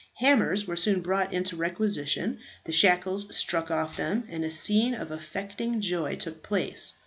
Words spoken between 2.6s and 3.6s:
the shackles